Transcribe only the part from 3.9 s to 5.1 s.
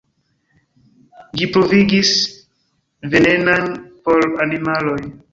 por animaloj.